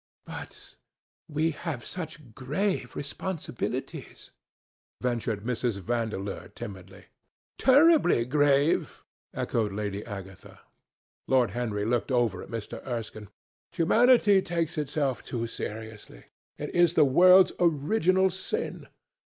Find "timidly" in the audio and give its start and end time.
6.55-7.05